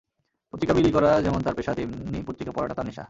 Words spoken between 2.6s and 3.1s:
তাঁর নেশা।